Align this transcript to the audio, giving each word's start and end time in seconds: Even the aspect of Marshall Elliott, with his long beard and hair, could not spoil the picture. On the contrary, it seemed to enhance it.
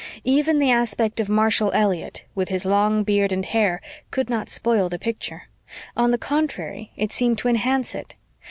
Even 0.23 0.57
the 0.57 0.71
aspect 0.71 1.19
of 1.19 1.29
Marshall 1.29 1.69
Elliott, 1.75 2.25
with 2.33 2.49
his 2.49 2.65
long 2.65 3.03
beard 3.03 3.31
and 3.31 3.45
hair, 3.45 3.79
could 4.09 4.31
not 4.31 4.49
spoil 4.49 4.89
the 4.89 4.97
picture. 4.97 5.43
On 5.95 6.09
the 6.09 6.17
contrary, 6.17 6.91
it 6.97 7.11
seemed 7.11 7.37
to 7.37 7.47
enhance 7.47 7.93
it. 7.93 8.15